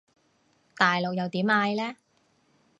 [0.77, 1.95] 大陸又點嗌呢？